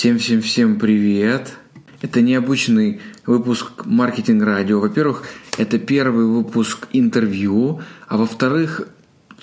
[0.00, 1.58] Всем-всем-всем привет!
[2.00, 4.80] Это необычный выпуск «Маркетинг радио».
[4.80, 5.24] Во-первых,
[5.58, 8.88] это первый выпуск интервью, а во-вторых,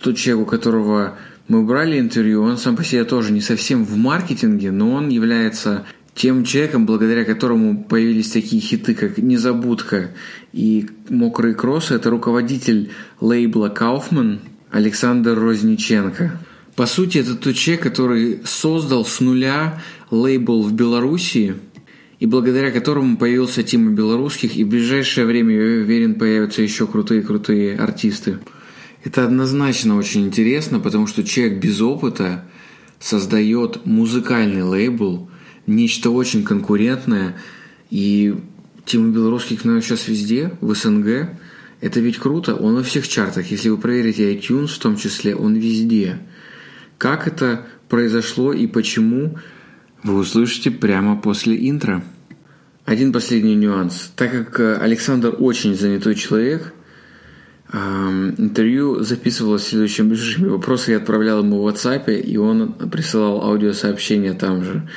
[0.02, 3.98] тот человек, у которого мы брали интервью, он сам по себе тоже не совсем в
[3.98, 5.86] маркетинге, но он является
[6.16, 10.10] тем человеком, благодаря которому появились такие хиты, как «Незабудка»
[10.54, 11.94] и «Мокрые кроссы».
[11.94, 12.90] Это руководитель
[13.22, 14.40] лейбла «Кауфман»
[14.72, 16.40] Александр Розниченко.
[16.78, 19.82] По сути, это тот человек, который создал с нуля
[20.12, 21.56] лейбл в Беларуси,
[22.20, 27.78] и благодаря которому появился Тима Белорусских, и в ближайшее время, я уверен, появятся еще крутые-крутые
[27.78, 28.38] артисты.
[29.04, 32.46] Это однозначно очень интересно, потому что человек без опыта
[33.00, 35.32] создает музыкальный лейбл,
[35.66, 37.38] нечто очень конкурентное,
[37.90, 38.36] и
[38.86, 41.32] Тима Белорусских, наверное, сейчас везде, в СНГ.
[41.82, 43.50] Это ведь круто, он во всех чартах.
[43.50, 46.20] Если вы проверите iTunes в том числе, он везде.
[46.98, 49.38] Как это произошло и почему–
[50.04, 52.04] вы услышите прямо после интро.
[52.86, 54.12] Один последний нюанс.
[54.16, 56.74] Так как э, Александр очень занятой человек,
[57.70, 60.52] интервью записывалось в следующем режиме.
[60.52, 64.88] Вопросы я отправлял ему в WhatsApp, и он присылал аудиосообщения там же.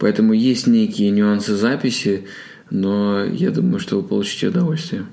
[0.00, 2.26] Поэтому есть некие нюансы записи,
[2.70, 5.06] но я думаю, что вы получите удовольствие.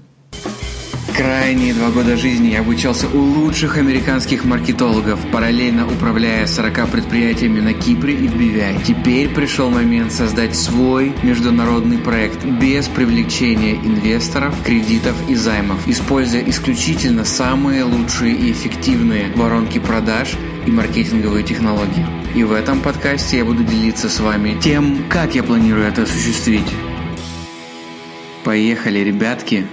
[1.14, 7.73] Крайние два года жизни я обучался у лучших американских маркетологов, параллельно управляя 40 предприятиями на
[7.73, 8.84] Кипре и в BVI.
[8.84, 17.23] Теперь пришел момент создать свой международный проект без привлечения инвесторов, кредитов и займов, используя исключительно
[17.23, 22.06] самые лучшие и эффективные воронки продаж и маркетинговые технологии.
[22.36, 26.67] И в этом подкасте я буду делиться с вами тем, как я планирую это осуществить.
[28.44, 29.66] Поехали, ребятки!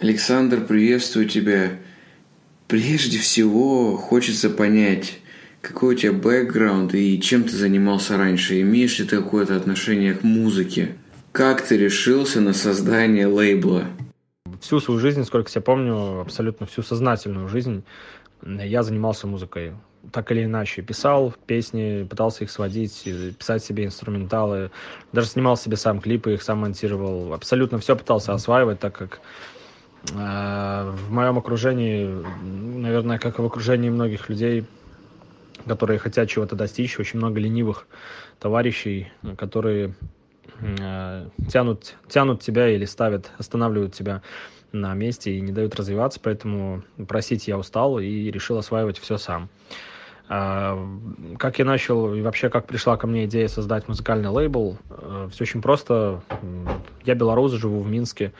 [0.00, 1.72] Александр, приветствую тебя.
[2.68, 5.18] Прежде всего, хочется понять,
[5.60, 8.62] какой у тебя бэкграунд и чем ты занимался раньше?
[8.62, 10.96] Имеешь ли ты какое-то отношение к музыке?
[11.32, 13.84] Как ты решился на создание лейбла?
[14.62, 17.84] Всю свою жизнь, сколько я помню, абсолютно всю сознательную жизнь,
[18.42, 19.74] я занимался музыкой.
[20.12, 23.06] Так или иначе, писал песни, пытался их сводить,
[23.38, 24.70] писать себе инструменталы,
[25.12, 27.34] даже снимал себе сам клипы, их сам монтировал.
[27.34, 29.20] Абсолютно все пытался осваивать, так как
[30.02, 32.06] в моем окружении,
[32.42, 34.64] наверное, как и в окружении многих людей,
[35.66, 37.86] которые хотят чего-то достичь, очень много ленивых
[38.38, 39.94] товарищей, которые
[40.60, 44.22] э, тянут, тянут тебя или ставят, останавливают тебя
[44.72, 49.48] на месте и не дают развиваться, поэтому просить я устал и решил осваивать все сам.
[50.28, 50.78] Э,
[51.38, 54.78] как я начал и вообще как пришла ко мне идея создать музыкальный лейбл,
[55.30, 56.22] все очень просто.
[57.04, 58.32] Я белорус, живу в Минске,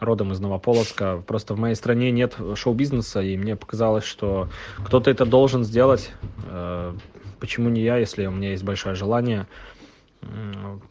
[0.00, 1.22] родом из Новополоцка.
[1.26, 4.48] Просто в моей стране нет шоу-бизнеса, и мне показалось, что
[4.84, 6.10] кто-то это должен сделать.
[6.48, 6.94] Э,
[7.40, 9.46] почему не я, если у меня есть большое желание?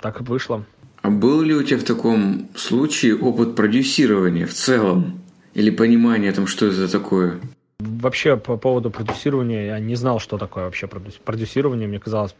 [0.02, 0.66] Так и вышло.
[1.02, 5.22] А был ли у тебя в таком случае опыт продюсирования в целом?
[5.54, 7.40] Или понимание о том, что это такое?
[7.80, 11.88] Вообще, по поводу продюсирования, я не знал, что такое вообще продюсирование.
[11.88, 12.36] Мне казалось,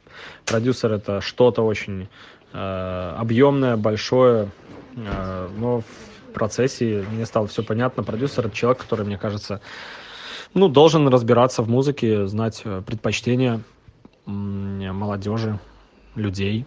[0.46, 2.08] продюсер это что-то очень
[2.54, 4.50] э, объемное, большое.
[4.96, 5.84] Э, но
[6.36, 8.04] процессе мне стало все понятно.
[8.04, 9.62] Продюсер— это человек, который, мне кажется,
[10.54, 13.62] ну, должен разбираться в музыке, знать э, предпочтения
[14.26, 15.60] молодежи,
[16.16, 16.66] людей,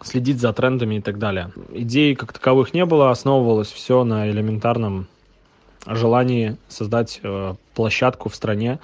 [0.00, 1.52] следить за трендами и так далее.
[1.72, 5.08] Идей как таковых не было, основывалось все на элементарном
[5.86, 8.78] желании создать э, площадку в стране,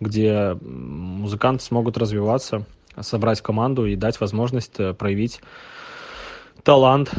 [0.00, 2.64] где музыканты смогут развиваться,
[3.00, 5.40] собрать команду и дать возможность э, проявить
[6.62, 7.12] талант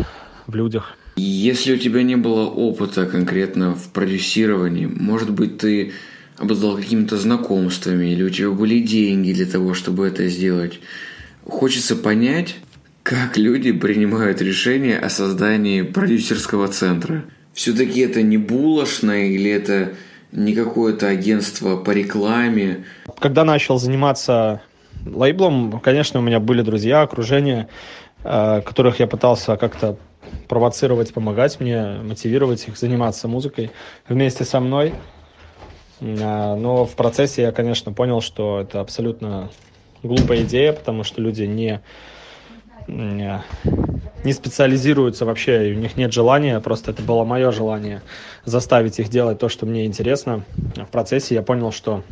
[0.48, 0.94] в людях.
[1.22, 5.92] Если у тебя не было опыта конкретно в продюсировании, может быть, ты
[6.38, 10.80] обладал какими-то знакомствами, или у тебя были деньги для того, чтобы это сделать.
[11.46, 12.56] Хочется понять,
[13.04, 17.26] как люди принимают решение о создании продюсерского центра.
[17.54, 19.96] Все-таки это не булочное или это
[20.32, 22.86] не какое-то агентство по рекламе.
[23.20, 24.62] Когда начал заниматься
[25.06, 27.68] лейблом, конечно, у меня были друзья, окружение,
[28.24, 29.98] э, которых я пытался как-то
[30.48, 33.72] провоцировать, помогать мне, мотивировать их заниматься музыкой
[34.08, 34.96] вместе со мной.
[36.02, 39.50] А, но в процессе я, конечно, понял, что это абсолютно
[40.04, 41.82] глупая идея, потому что люди не,
[42.88, 48.02] не специализируются вообще, у них нет желания, просто это было мое желание
[48.46, 50.44] заставить их делать то, что мне интересно.
[50.76, 52.04] В процессе я понял, что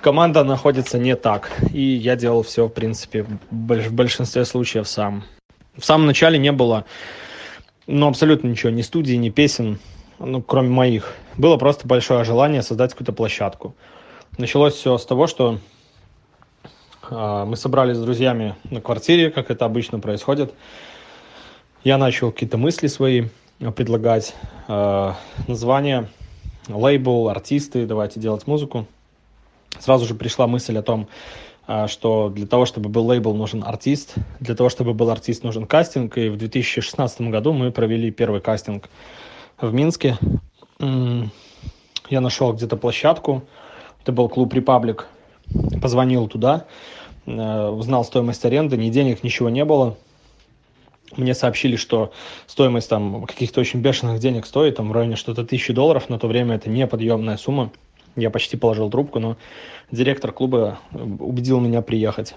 [0.00, 5.24] команда находится не так, и я делал все, в принципе, в большинстве случаев сам.
[5.76, 6.84] В самом начале не было,
[7.86, 9.78] ну, абсолютно ничего, ни студии, ни песен,
[10.18, 11.14] ну, кроме моих.
[11.36, 13.74] Было просто большое желание создать какую-то площадку.
[14.38, 15.58] Началось все с того, что
[17.10, 20.54] А, мы собрались с друзьями на квартире, как это обычно происходит.
[21.82, 23.28] Я начал какие-то мысли свои
[23.74, 24.34] предлагать.
[24.68, 25.16] А,
[25.48, 26.08] название,
[26.68, 28.86] лейбл, артисты, давайте делать музыку.
[29.78, 31.08] Сразу же пришла мысль о том,
[31.86, 34.14] что для того, чтобы был лейбл, нужен артист.
[34.40, 36.18] Для того, чтобы был артист, нужен кастинг.
[36.18, 38.88] И в 2016 году мы провели первый кастинг
[39.60, 40.18] в Минске.
[40.78, 43.44] Я нашел где-то площадку.
[44.02, 45.06] Это был клуб «Репаблик».
[45.80, 46.66] Позвонил туда,
[47.26, 48.76] э, узнал стоимость аренды.
[48.76, 49.96] Ни денег, ничего не было.
[51.16, 52.12] Мне сообщили, что
[52.46, 56.08] стоимость там каких-то очень бешеных денег стоит, там в районе что-то тысячи долларов.
[56.08, 57.70] На то время это неподъемная сумма.
[58.20, 59.36] Я почти положил трубку, но
[59.90, 62.34] директор клуба убедил меня приехать.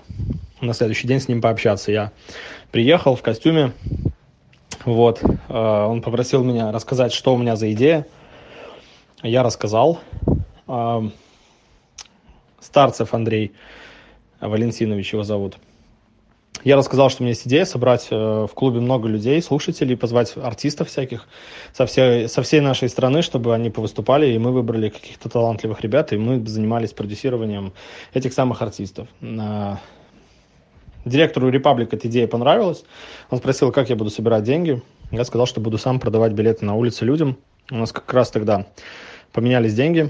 [0.61, 1.91] На следующий день с ним пообщаться.
[1.91, 2.11] Я
[2.71, 3.73] приехал в костюме.
[4.85, 5.21] Вот.
[5.49, 8.07] Э, он попросил меня рассказать, что у меня за идея.
[9.21, 9.99] Я рассказал.
[10.67, 11.01] Э,
[12.59, 13.51] Старцев Андрей
[14.39, 15.57] Валентинович его зовут.
[16.63, 20.33] Я рассказал, что у меня есть идея собрать э, в клубе много людей, слушателей, позвать
[20.37, 21.27] артистов всяких
[21.73, 26.13] со всей, со всей нашей страны, чтобы они повыступали, и мы выбрали каких-то талантливых ребят,
[26.13, 27.73] и мы занимались продюсированием
[28.13, 29.09] этих самых артистов.
[31.05, 32.85] Директору Репаблик эта идея понравилась.
[33.29, 34.81] Он спросил, как я буду собирать деньги.
[35.11, 37.37] Я сказал, что буду сам продавать билеты на улице людям.
[37.69, 38.67] У нас как раз тогда
[39.33, 40.09] поменялись деньги.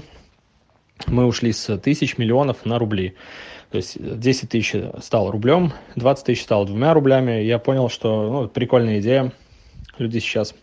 [1.08, 3.16] Мы ушли с тысяч, миллионов на рубли.
[3.74, 7.42] То есть 10 тысяч стало рублем, 20 тысяч стало двумя рублями.
[7.42, 9.32] Я понял, что ну, прикольная идея.
[9.98, 10.54] Люди сейчас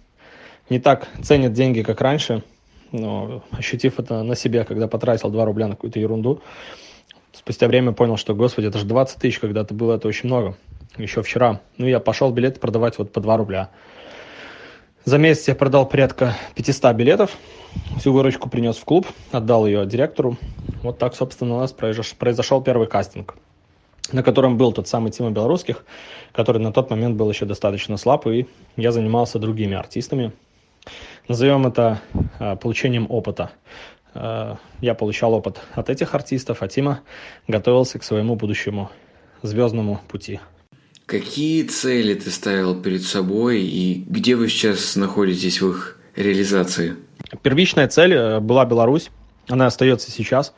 [0.70, 2.42] не так ценят деньги, как раньше.
[2.94, 6.42] Но ощутив это на себе, когда потратил 2 рубля на какую-то ерунду,
[7.34, 10.56] спустя время понял, что, господи, это же 20 тысяч, когда-то было это очень много.
[10.96, 11.60] Еще вчера.
[11.78, 13.72] Ну, я пошел билеты продавать вот по 2 рубля.
[15.04, 17.36] За месяц я продал порядка 500 билетов.
[17.98, 20.38] Всю выручку принес в клуб, отдал ее директору.
[20.84, 23.36] Вот так, собственно, у нас произошел первый кастинг,
[24.12, 25.86] на котором был тот самый Тима Белорусских,
[26.34, 30.34] который на тот момент был еще достаточно слаб, и я занимался другими артистами.
[31.28, 32.00] Назовем это
[32.40, 33.52] э, получением опыта.
[34.14, 37.00] Э, я получал опыт от этих артистов, а Тима
[37.48, 38.92] готовился к своему будущему
[39.42, 40.40] звездному пути.
[41.12, 46.96] Какие цели ты ставил перед собой и где вы сейчас находитесь в их реализации?
[47.42, 49.12] Первичная цель э, была Беларусь.
[49.50, 50.54] Она остается сейчас.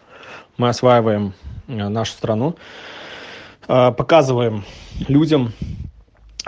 [0.58, 1.34] Мы осваиваем
[1.68, 2.56] э, нашу страну,
[3.68, 4.64] э, показываем
[5.08, 5.54] людям,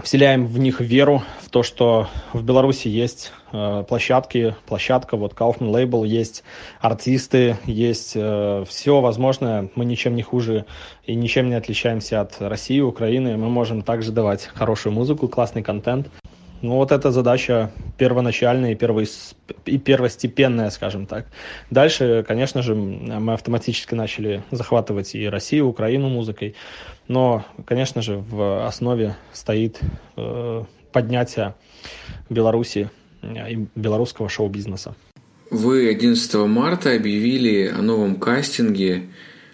[0.03, 5.71] вселяем в них веру в то, что в Беларуси есть э, площадки, площадка, вот Kaufman
[5.71, 6.43] Label, есть
[6.79, 9.69] артисты, есть э, все возможное.
[9.75, 10.65] Мы ничем не хуже
[11.05, 13.37] и ничем не отличаемся от России, Украины.
[13.37, 16.09] Мы можем также давать хорошую музыку, классный контент.
[16.65, 19.07] Ну, вот эта задача первоначальная и, первой,
[19.65, 21.27] и первостепенная, скажем так.
[21.69, 26.55] Дальше, конечно же, мы автоматически начали захватывать и Россию, Украину музыкой.
[27.07, 29.79] Но, конечно же, в основе стоит
[30.17, 31.53] э, поднятие
[32.31, 32.89] Беларуси
[33.21, 34.95] э, и белорусского шоу-бизнеса.
[35.51, 39.03] Вы 11 марта объявили о новом кастинге.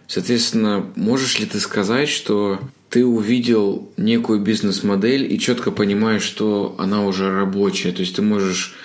[0.07, 2.59] Соответственно, можешь ли ты сказать, что
[2.91, 7.93] ты увидел некую бизнес-модель и четко понимаешь, что она уже рабочая.
[7.93, 8.75] То есть ты можешь,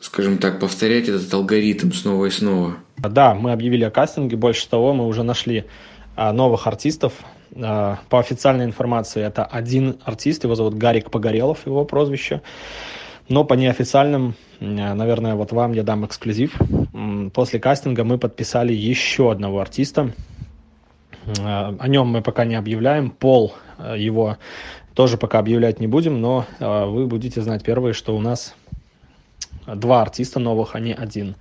[0.00, 2.76] скажем так, повторять этот алгоритм снова и снова.
[2.96, 4.38] Да, мы объявили о кастинге.
[4.38, 5.66] Больше того, мы уже нашли
[6.16, 7.12] а, новых артистов.
[7.54, 12.40] А, по официальной информации это один артист, его зовут Гарик Погорелов, его прозвище.
[13.28, 16.58] Но по неофициальным, наверное, вот вам я дам эксклюзив.
[17.34, 20.12] После кастинга мы подписали еще одного артиста,
[21.26, 23.10] о нем мы пока не объявляем.
[23.10, 24.36] Пол э, его
[24.94, 28.54] тоже пока объявлять не будем, но э, вы будете знать первые, что у нас
[29.66, 31.36] два артиста новых, а не один.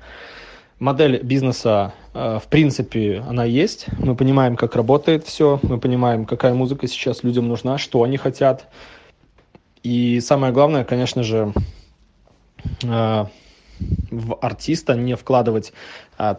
[0.80, 3.86] Модель бизнеса, в принципе, она есть.
[4.00, 5.60] Мы понимаем, как работает все.
[5.62, 8.68] Мы понимаем, какая музыка сейчас людям нужна, что они хотят.
[9.82, 11.54] И самое главное, конечно же,
[12.82, 13.30] в
[14.42, 15.72] артиста не вкладывать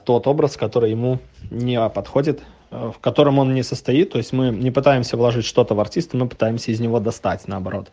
[0.05, 1.21] тот образ, который ему
[1.51, 4.11] не подходит, Э, в котором он не состоит.
[4.13, 7.91] То есть мы не пытаемся вложить что-то в артиста, мы пытаемся из него достать, наоборот,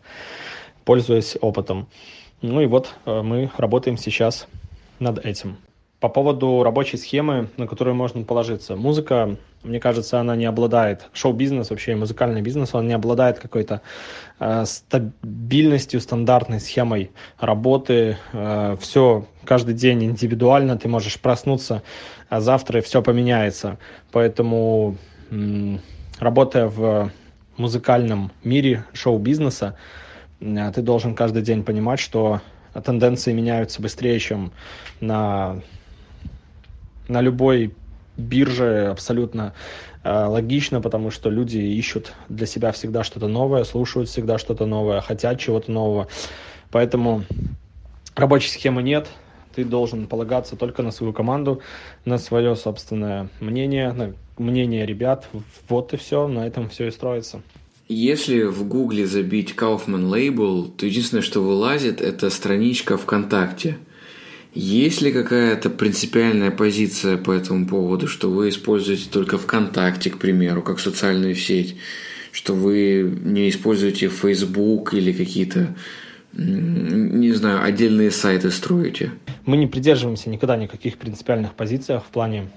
[0.84, 1.88] пользуясь опытом.
[2.40, 4.46] Ну и вот э, мы работаем сейчас
[4.98, 5.56] над этим.
[6.02, 8.74] По поводу рабочей схемы, на которую можно положиться.
[8.74, 13.82] Музыка, мне кажется, она не обладает, шоу-бизнес вообще, музыкальный бизнес, он не обладает какой-то
[14.40, 18.16] э, стабильностью, стандартной схемой работы.
[18.32, 21.84] Э, все каждый день индивидуально, ты можешь проснуться,
[22.28, 23.78] а завтра все поменяется.
[24.10, 24.96] Поэтому,
[25.30, 25.80] м,
[26.18, 27.12] работая в
[27.58, 29.76] музыкальном мире шоу-бизнеса,
[30.40, 32.40] э, ты должен каждый день понимать, что
[32.84, 34.50] тенденции меняются быстрее, чем
[34.98, 35.62] на
[37.08, 37.74] на любой
[38.16, 39.54] бирже абсолютно
[40.04, 45.00] э, логично, потому что люди ищут для себя всегда что-то новое, слушают всегда что-то новое,
[45.00, 46.08] хотят чего-то нового.
[46.70, 47.24] Поэтому
[48.14, 49.08] рабочей схемы нет,
[49.54, 51.60] ты должен полагаться только на свою команду,
[52.04, 55.28] на свое собственное мнение, на мнение ребят.
[55.68, 57.42] Вот и все, на этом все и строится.
[57.88, 63.76] Если в Гугле забить Kaufman Label, то единственное, что вылазит, это страничка ВКонтакте.
[64.54, 70.62] Есть ли какая-то принципиальная позиция по этому поводу, что вы используете только ВКонтакте, к примеру,
[70.62, 71.76] как социальную сеть,
[72.32, 75.74] что вы не используете Facebook или какие-то
[76.34, 79.12] не знаю, отдельные сайты строите?
[79.44, 82.48] Мы не придерживаемся никогда никаких принципиальных позиций в плане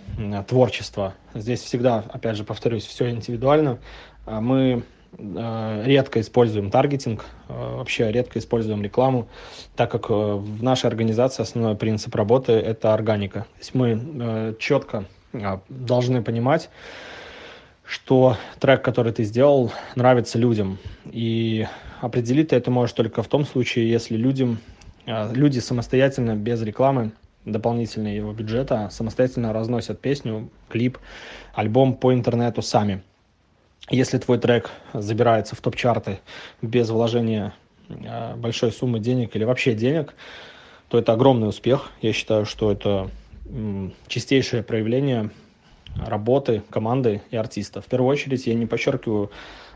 [0.47, 1.13] творчества.
[1.33, 3.79] Здесь всегда, опять же, повторюсь, все индивидуально.
[4.25, 4.83] А мы
[5.17, 9.27] редко используем таргетинг, э, вообще редко используем рекламу,
[9.75, 13.41] так как э, в нашей организации основной принцип работы– это органика.
[13.41, 15.05] То есть мы четко
[15.69, 16.69] должны понимать,
[17.85, 20.77] что трек, который ты сделал, нравится людям.
[21.05, 21.67] И
[22.01, 24.59] определить ты это можешь только в том случае, если людям,
[25.05, 27.11] люди самостоятельно, без рекламы,
[27.45, 30.97] дополнительного его бюджета, самостоятельно разносят песню, клип,
[31.53, 33.03] альбом по интернету сами.
[33.89, 36.19] Если твой трек забирается в топ-чарты
[36.61, 37.53] без вложения
[37.89, 40.15] а, большой суммы денег или вообще денег,
[40.87, 41.91] то это огромный успех.
[42.01, 43.09] Я считаю, что это
[44.07, 45.29] чистейшее проявление
[45.95, 47.81] работы команды и артиста.
[47.81, 49.31] В первую очередь я не подчеркиваю,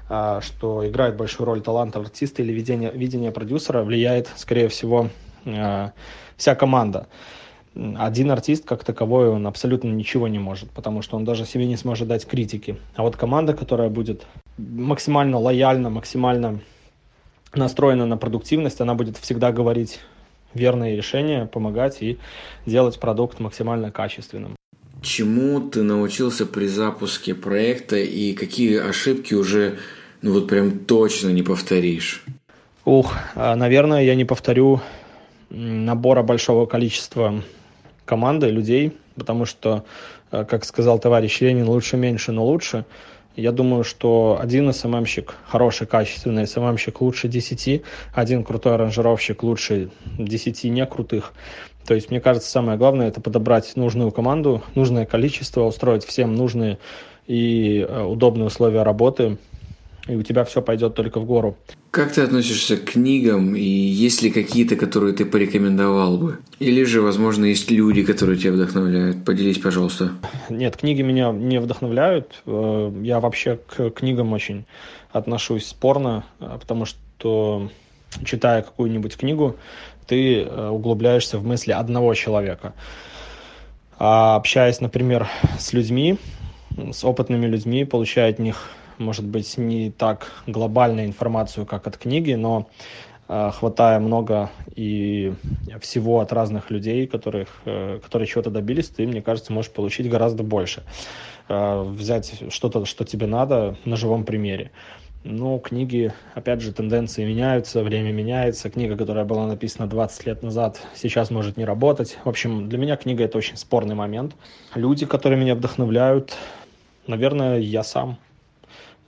[0.09, 5.09] а, что играет большую роль талант артиста или видение, видение продюсера, влияет, скорее всего,
[5.45, 5.91] а,
[6.35, 7.07] вся команда.
[7.97, 11.77] Один артист, как таковой, он абсолютно ничего не может, потому что он даже себе не
[11.77, 12.77] сможет дать критики.
[12.95, 14.25] А вот команда, которая будет
[14.57, 16.59] максимально лояльна, максимально
[17.53, 19.99] настроена на продуктивность, она будет всегда говорить
[20.53, 22.17] верные решения, помогать и
[22.65, 24.55] делать продукт максимально качественным.
[25.01, 29.77] Чему ты научился при запуске проекта и какие ошибки уже
[30.21, 32.25] ну вот прям точно не повторишь?
[32.83, 34.81] Ух, а, наверное, я не повторю
[35.49, 37.41] набора большого количества
[38.09, 39.83] команды, людей, потому что,
[40.31, 42.85] а, как сказал товарищ Ленин, лучше меньше, но лучше.
[43.35, 47.83] Я думаю, что один СММщик, хороший, качественный СММщик лучше 10,
[48.15, 51.33] один крутой аранжировщик лучше 10 некрутых.
[51.85, 56.79] То есть, мне кажется, самое главное– это подобрать нужную команду, нужное количество, устроить всем нужные
[57.27, 59.37] и э, удобные условия работы,
[60.09, 61.55] и у тебя все пойдет только в гору.
[61.91, 66.39] Как ты относишься к книгам, и есть ли какие-то, которые ты порекомендовал бы?
[66.57, 69.23] Или же, возможно, есть люди, которые тебя вдохновляют?
[69.23, 70.11] Поделись, пожалуйста.
[70.49, 72.41] Нет, книги меня не вдохновляют.
[72.47, 74.65] Э, я вообще к книгам очень
[75.11, 77.69] отношусь спорно, э, потому что
[78.25, 79.57] читая какую-нибудь книгу,
[80.07, 82.73] ты э, углубляешься в мысли одного человека.
[83.99, 85.27] А общаясь, например,
[85.59, 86.17] с людьми,
[86.91, 92.33] с опытными людьми, получая от них, может быть, не так глобальную информацию, как от книги,
[92.33, 92.69] но
[93.27, 95.33] э, хватая много и
[95.81, 100.43] всего от разных людей, которых, э, которые чего-то добились, ты, мне кажется, можешь получить гораздо
[100.43, 100.83] больше.
[101.47, 104.69] Взять что-то, что тебе надо на живом примере.
[105.23, 108.69] Ну, книги, опять же, тенденции меняются, время меняется.
[108.69, 112.17] Книга, которая была написана 20 лет назад, сейчас может не работать.
[112.23, 114.33] В общем, для меня книга– это очень спорный момент.
[114.75, 116.37] Люди, которые меня вдохновляют,
[117.05, 118.17] наверное, я сам.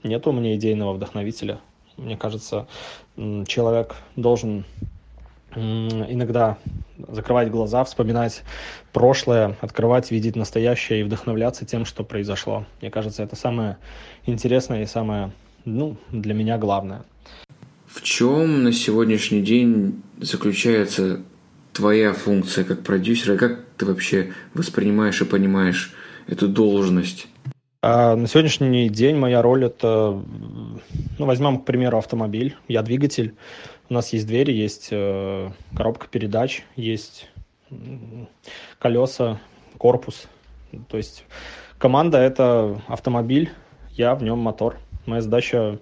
[0.02, 1.60] Нет у меня идейного вдохновителя.
[1.96, 2.66] Мне кажется,
[3.46, 4.64] человек должен
[5.54, 6.58] иногда
[7.08, 8.42] закрывать глаза, вспоминать
[8.92, 12.64] прошлое, открывать, видеть настоящее и вдохновляться тем, что произошло.
[12.80, 13.76] Мне кажется, это самое
[14.24, 15.32] интересное и самое
[15.64, 17.04] ну, для меня главное.
[17.86, 21.20] В чем на сегодняшний день заключается
[21.72, 23.36] твоя функция как продюсера?
[23.36, 25.94] Как ты вообще воспринимаешь и понимаешь
[26.26, 27.26] эту должность?
[27.84, 30.22] А на сегодняшний день моя роль это,
[31.18, 32.56] ну, возьмем, к примеру, автомобиль.
[32.68, 33.34] Я двигатель.
[33.90, 37.28] У нас есть двери, есть э, коробка передач, есть
[38.78, 39.40] колеса,
[39.78, 40.28] корпус.
[40.88, 41.24] То есть
[41.78, 43.50] команда это автомобиль,
[43.90, 44.76] я в нем мотор.
[45.04, 45.80] Моя задача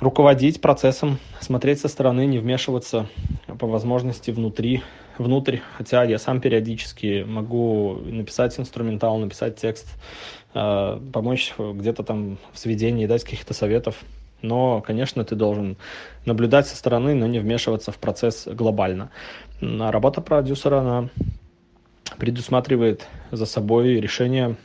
[0.00, 3.10] руководить процессом, смотреть со стороны, не вмешиваться
[3.58, 4.82] по возможности внутри,
[5.18, 9.86] внутрь, хотя я сам периодически могу написать инструментал, написать текст,
[11.12, 13.96] помочь где-то там в сведении, дать каких-то советов.
[14.42, 15.76] Но, конечно, ты должен
[16.24, 19.10] наблюдать со стороны, но не вмешиваться в процесс глобально.
[19.60, 21.08] Работа продюсера, она
[22.18, 24.56] предусматривает за собой решения.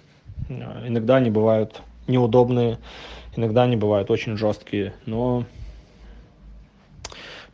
[0.50, 2.78] Иногда они бывают неудобные,
[3.36, 5.46] иногда они бывают очень жесткие, но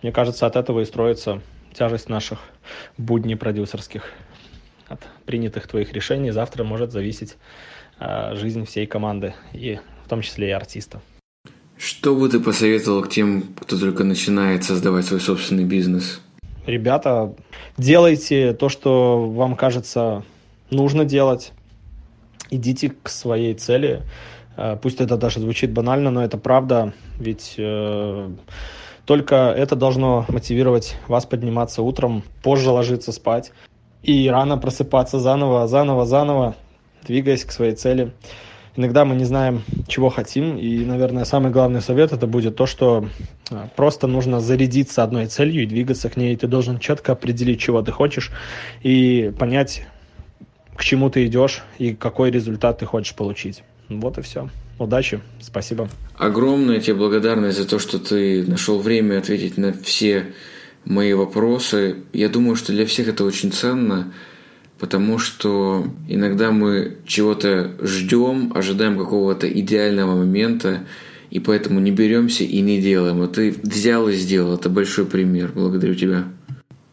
[0.01, 1.41] мне кажется, от этого и строится
[1.73, 2.39] тяжесть наших
[2.97, 4.11] будней продюсерских.
[4.87, 7.35] от принятых твоих решений завтра может зависеть э,
[7.99, 11.01] жизнь всей команды, и в том числе и артиста.
[11.77, 16.21] Что бы ты посоветовал к тем, кто только начинает создавать свой собственный бизнес?
[16.65, 17.33] Ребята,
[17.77, 20.23] делайте то, что вам кажется
[20.69, 21.53] нужно делать.
[22.49, 24.01] Идите к своей цели.
[24.57, 26.93] Э, пусть это даже звучит банально, но это правда.
[27.19, 28.29] Ведь э,
[29.05, 33.51] только это должно мотивировать вас подниматься утром, позже ложиться спать
[34.03, 36.55] и рано просыпаться заново, заново, заново,
[37.07, 38.11] двигаясь к своей цели.
[38.75, 43.09] Иногда мы не знаем, чего хотим, и, наверное, самый главный совет это будет то, что
[43.49, 46.35] а, просто нужно зарядиться одной целью и двигаться к ней.
[46.35, 48.29] Ты должен четко определить, чего ты хочешь,
[48.83, 49.87] и понять,
[50.75, 53.63] к чему ты идешь и какой результат ты хочешь получить.
[53.89, 54.47] Вот и все.
[54.77, 55.89] Удачи, спасибо.
[56.15, 60.33] Огромная тебе благодарность за то, что ты нашел время ответить на все
[60.85, 62.03] мои вопросы.
[62.13, 64.13] Я думаю, что для всех это очень ценно,
[64.79, 70.85] потому что иногда мы чего-то ждем, ожидаем какого-то идеального момента,
[71.29, 73.21] и поэтому не беремся и не делаем.
[73.21, 74.55] А ты взял и сделал.
[74.55, 75.51] Это большой пример.
[75.53, 76.25] Благодарю тебя.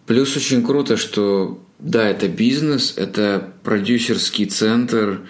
[0.07, 5.21] Плюс очень круто, что да, это бизнес, это продюсерский центр,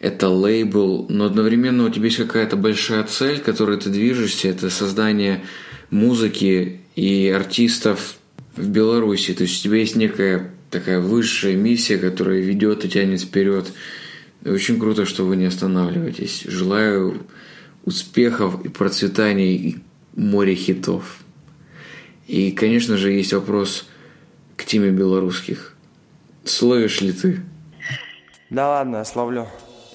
[0.00, 4.70] это лейбл, но одновременно у тебя есть какая-то большая цель, к которой ты движешься, это
[4.70, 5.44] создание
[5.90, 8.16] музыки и артистов
[8.56, 9.34] в Беларуси.
[9.34, 13.72] То есть у тебя есть некая такая высшая миссия, которая ведет и тянет вперед.
[14.44, 16.44] Очень круто, что вы не останавливаетесь.
[16.46, 17.26] Желаю
[17.84, 19.78] успехов и процветания и
[20.14, 21.18] море хитов.
[22.26, 23.88] И, конечно же, есть вопрос
[24.56, 25.74] к теме белорусских.
[26.44, 27.40] Словишь ли ты?
[28.50, 29.46] Да ладно, я словлю.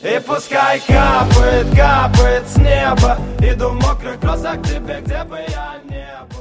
[0.01, 6.07] И пускай капает, капает с неба Иду в мокрых кроссах тебе, где бы я не
[6.29, 6.32] был